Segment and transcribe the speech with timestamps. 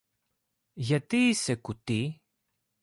[0.73, 2.21] Γιατί είσαι κουτή;